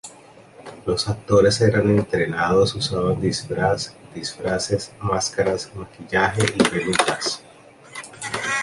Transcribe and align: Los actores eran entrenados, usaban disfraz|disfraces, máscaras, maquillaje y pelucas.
Los 0.87 1.07
actores 1.09 1.61
eran 1.61 1.87
entrenados, 1.95 2.73
usaban 2.73 3.21
disfraz|disfraces, 3.21 4.91
máscaras, 4.99 5.69
maquillaje 5.75 6.41
y 6.41 6.63
pelucas. 6.67 7.43